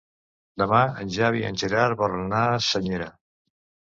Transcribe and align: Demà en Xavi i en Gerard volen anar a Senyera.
Demà 0.61 0.79
en 1.01 1.11
Xavi 1.17 1.43
i 1.43 1.45
en 1.49 1.59
Gerard 1.63 1.99
volen 2.01 2.23
anar 2.23 2.41
a 2.45 2.57
Senyera. 2.69 3.13